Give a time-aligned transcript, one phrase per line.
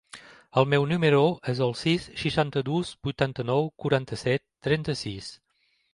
[0.61, 1.19] El meu número
[1.53, 5.29] es el sis, seixanta-dos, vuitanta-nou, quaranta-set, trenta-sis.